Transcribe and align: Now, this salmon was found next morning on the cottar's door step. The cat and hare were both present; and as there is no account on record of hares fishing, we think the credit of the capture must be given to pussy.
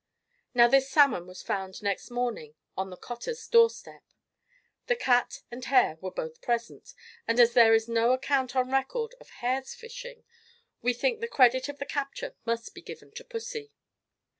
Now, 0.55 0.67
this 0.67 0.89
salmon 0.89 1.27
was 1.27 1.43
found 1.43 1.83
next 1.83 2.09
morning 2.09 2.55
on 2.75 2.89
the 2.89 2.97
cottar's 2.97 3.45
door 3.47 3.69
step. 3.69 4.01
The 4.87 4.95
cat 4.95 5.43
and 5.51 5.63
hare 5.63 5.97
were 6.01 6.09
both 6.09 6.41
present; 6.41 6.95
and 7.27 7.39
as 7.39 7.53
there 7.53 7.75
is 7.75 7.87
no 7.87 8.11
account 8.11 8.55
on 8.55 8.71
record 8.71 9.13
of 9.19 9.29
hares 9.29 9.75
fishing, 9.75 10.23
we 10.81 10.93
think 10.93 11.19
the 11.19 11.27
credit 11.27 11.69
of 11.69 11.77
the 11.77 11.85
capture 11.85 12.35
must 12.45 12.73
be 12.73 12.81
given 12.81 13.11
to 13.11 13.23
pussy. 13.23 13.73